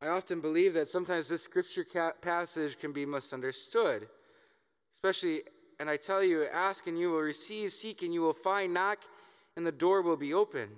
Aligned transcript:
I 0.00 0.08
often 0.08 0.40
believe 0.40 0.74
that 0.74 0.88
sometimes 0.88 1.28
this 1.28 1.42
scripture 1.42 1.84
passage 2.20 2.78
can 2.78 2.92
be 2.92 3.04
misunderstood, 3.04 4.08
especially, 4.94 5.42
and 5.80 5.90
I 5.90 5.96
tell 5.96 6.22
you, 6.22 6.46
ask 6.52 6.86
and 6.86 6.98
you 6.98 7.10
will 7.10 7.20
receive, 7.20 7.72
seek 7.72 8.02
and 8.02 8.14
you 8.14 8.22
will 8.22 8.32
find, 8.32 8.72
knock 8.72 8.98
and 9.58 9.66
the 9.66 9.72
door 9.72 10.02
will 10.02 10.16
be 10.16 10.32
open. 10.32 10.68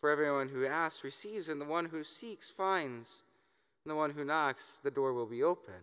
For 0.00 0.08
everyone 0.08 0.48
who 0.48 0.64
asks 0.64 1.04
receives, 1.04 1.50
and 1.50 1.60
the 1.60 1.66
one 1.66 1.84
who 1.84 2.02
seeks 2.02 2.50
finds, 2.50 3.22
and 3.84 3.92
the 3.92 3.94
one 3.94 4.10
who 4.10 4.24
knocks, 4.24 4.80
the 4.82 4.90
door 4.90 5.12
will 5.12 5.26
be 5.26 5.42
open. 5.42 5.74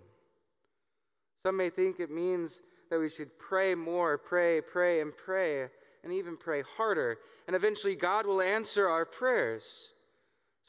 Some 1.46 1.56
may 1.56 1.70
think 1.70 2.00
it 2.00 2.10
means 2.10 2.64
that 2.90 3.00
we 3.00 3.10
should 3.10 3.38
pray 3.38 3.76
more, 3.76 4.18
pray, 4.18 4.60
pray, 4.60 5.02
and 5.02 5.16
pray, 5.16 5.68
and 6.04 6.12
even 6.12 6.36
pray 6.36 6.64
harder, 6.78 7.20
and 7.46 7.56
eventually 7.56 7.96
God 7.96 8.26
will 8.26 8.42
answer 8.42 8.90
our 8.90 9.06
prayers. 9.06 9.94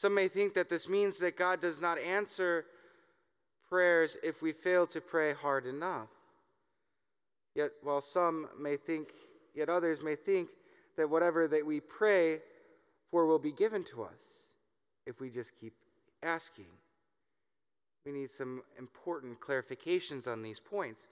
Some 0.01 0.15
may 0.15 0.29
think 0.29 0.55
that 0.55 0.67
this 0.67 0.89
means 0.89 1.19
that 1.19 1.37
God 1.37 1.61
does 1.61 1.79
not 1.79 1.99
answer 1.99 2.65
prayers 3.69 4.17
if 4.23 4.41
we 4.41 4.51
fail 4.51 4.87
to 4.87 4.99
pray 4.99 5.31
hard 5.31 5.67
enough. 5.67 6.07
Yet, 7.53 7.69
while 7.83 8.01
some 8.01 8.49
may 8.59 8.77
think, 8.77 9.09
yet 9.53 9.69
others 9.69 10.01
may 10.01 10.15
think 10.15 10.49
that 10.97 11.07
whatever 11.07 11.47
that 11.47 11.63
we 11.63 11.81
pray 11.81 12.39
for 13.11 13.27
will 13.27 13.37
be 13.37 13.51
given 13.51 13.83
to 13.93 14.01
us 14.01 14.55
if 15.05 15.21
we 15.21 15.29
just 15.29 15.55
keep 15.55 15.73
asking. 16.23 16.65
We 18.03 18.11
need 18.11 18.31
some 18.31 18.63
important 18.79 19.39
clarifications 19.39 20.27
on 20.27 20.41
these 20.41 20.59
points. 20.59 21.09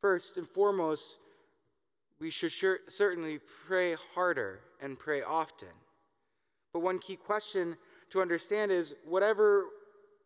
First 0.00 0.36
and 0.36 0.48
foremost, 0.48 1.16
we 2.18 2.30
should 2.30 2.50
sure, 2.50 2.80
certainly 2.88 3.38
pray 3.68 3.94
harder 4.16 4.58
and 4.82 4.98
pray 4.98 5.22
often. 5.22 5.68
But 6.72 6.80
one 6.80 6.98
key 6.98 7.16
question 7.16 7.76
to 8.10 8.20
understand 8.20 8.70
is 8.70 8.94
whatever 9.04 9.66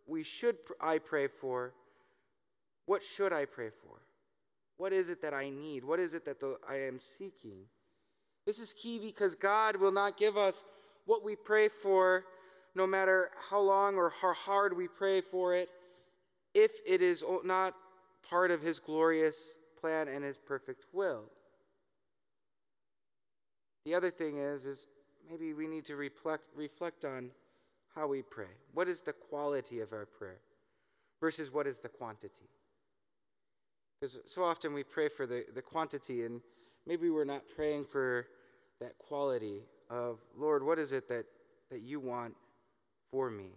we 0.06 0.22
should 0.22 0.56
I 0.80 0.98
pray 0.98 1.28
for, 1.28 1.72
what 2.86 3.02
should 3.02 3.32
I 3.32 3.46
pray 3.46 3.70
for? 3.70 4.02
What 4.76 4.92
is 4.92 5.08
it 5.08 5.22
that 5.22 5.32
I 5.32 5.50
need? 5.50 5.84
What 5.84 6.00
is 6.00 6.14
it 6.14 6.24
that 6.26 6.40
the, 6.40 6.56
I 6.68 6.76
am 6.76 6.98
seeking? 7.00 7.66
This 8.44 8.58
is 8.58 8.74
key 8.74 8.98
because 8.98 9.34
God 9.34 9.76
will 9.76 9.92
not 9.92 10.18
give 10.18 10.36
us 10.36 10.64
what 11.06 11.24
we 11.24 11.36
pray 11.36 11.68
for, 11.68 12.24
no 12.74 12.86
matter 12.86 13.30
how 13.50 13.60
long 13.60 13.96
or 13.96 14.12
how 14.20 14.34
hard 14.34 14.76
we 14.76 14.88
pray 14.88 15.20
for 15.20 15.54
it, 15.54 15.68
if 16.54 16.72
it 16.86 17.00
is 17.00 17.24
not 17.44 17.74
part 18.28 18.50
of 18.50 18.60
His 18.60 18.78
glorious 18.78 19.54
plan 19.80 20.08
and 20.08 20.24
His 20.24 20.38
perfect 20.38 20.86
will. 20.92 21.24
The 23.86 23.94
other 23.94 24.10
thing 24.10 24.38
is, 24.38 24.66
is 24.66 24.86
maybe 25.30 25.52
we 25.54 25.66
need 25.66 25.84
to 25.86 25.96
reflect, 25.96 26.44
reflect 26.54 27.04
on 27.04 27.30
how 27.94 28.06
we 28.06 28.22
pray. 28.22 28.52
What 28.72 28.88
is 28.88 29.00
the 29.02 29.12
quality 29.12 29.80
of 29.80 29.92
our 29.92 30.06
prayer 30.06 30.40
versus 31.20 31.52
what 31.52 31.66
is 31.66 31.80
the 31.80 31.88
quantity? 31.88 32.48
Because 34.00 34.20
so 34.26 34.44
often 34.44 34.74
we 34.74 34.82
pray 34.82 35.08
for 35.08 35.26
the, 35.26 35.44
the 35.54 35.62
quantity, 35.62 36.24
and 36.24 36.40
maybe 36.86 37.08
we're 37.10 37.24
not 37.24 37.42
praying 37.54 37.84
for 37.84 38.26
that 38.80 38.98
quality 38.98 39.62
of, 39.88 40.18
Lord, 40.36 40.62
what 40.62 40.78
is 40.78 40.92
it 40.92 41.08
that, 41.08 41.26
that 41.70 41.80
you 41.80 42.00
want 42.00 42.34
for 43.10 43.30
me? 43.30 43.52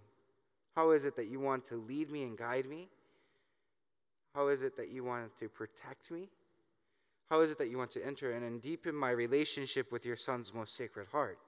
How 0.76 0.92
is 0.92 1.06
it 1.06 1.16
that 1.16 1.28
you 1.28 1.40
want 1.40 1.66
to 1.66 1.76
lead 1.76 2.12
me 2.12 2.24
and 2.24 2.38
guide 2.38 2.68
me? 2.68 2.88
How 4.36 4.50
is 4.50 4.62
it 4.62 4.78
that 4.78 4.90
you 4.90 5.04
want 5.04 5.36
to 5.38 5.50
protect 5.50 6.12
me? 6.12 6.30
How 7.30 7.42
is 7.42 7.52
it 7.52 7.58
that 7.58 7.70
you 7.70 7.78
want 7.78 7.92
to 7.92 8.06
enter 8.06 8.32
in 8.32 8.44
and 8.44 8.62
deepen 8.62 8.96
my 8.96 9.10
relationship 9.10 9.92
with 9.92 10.06
your 10.06 10.16
Son's 10.16 10.54
most 10.54 10.78
sacred 10.78 11.08
heart? 11.12 11.40